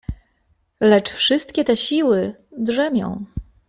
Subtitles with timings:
[0.79, 3.25] "Lecz wszystkie te siły „drzemią“."